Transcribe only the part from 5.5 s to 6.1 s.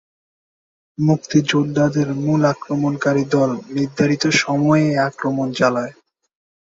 চালায়।